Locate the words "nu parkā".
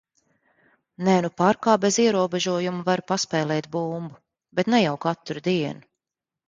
1.25-1.75